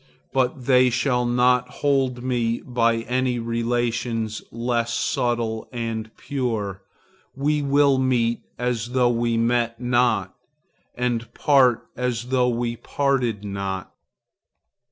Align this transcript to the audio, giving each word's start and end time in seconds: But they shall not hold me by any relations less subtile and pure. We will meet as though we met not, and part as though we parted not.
But 0.33 0.65
they 0.65 0.89
shall 0.89 1.27
not 1.27 1.69
hold 1.69 2.23
me 2.23 2.61
by 2.65 3.01
any 3.01 3.37
relations 3.37 4.41
less 4.51 4.91
subtile 4.95 5.69
and 5.71 6.09
pure. 6.17 6.81
We 7.35 7.61
will 7.61 7.99
meet 7.99 8.41
as 8.57 8.93
though 8.93 9.11
we 9.11 9.37
met 9.37 9.79
not, 9.79 10.33
and 10.95 11.31
part 11.35 11.85
as 11.95 12.29
though 12.29 12.49
we 12.49 12.77
parted 12.77 13.43
not. 13.45 13.91